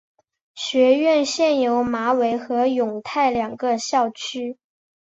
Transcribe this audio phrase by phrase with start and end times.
[0.55, 4.57] 学院现有马尾和永泰两个校区。